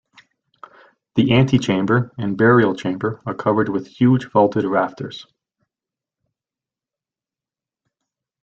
The 1.13 1.31
antechamber 1.35 2.11
and 2.17 2.35
burial 2.35 2.73
chamber 2.73 3.21
are 3.27 3.35
covered 3.35 3.69
with 3.69 3.85
huge 3.85 4.25
vaulted 4.31 4.63
rafters. 4.65 5.27